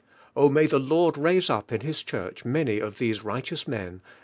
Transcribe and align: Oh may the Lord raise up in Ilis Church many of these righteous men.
Oh 0.35 0.49
may 0.49 0.65
the 0.65 0.79
Lord 0.79 1.15
raise 1.15 1.47
up 1.47 1.71
in 1.71 1.81
Ilis 1.83 2.01
Church 2.03 2.43
many 2.43 2.79
of 2.79 2.97
these 2.97 3.23
righteous 3.23 3.67
men. 3.67 4.01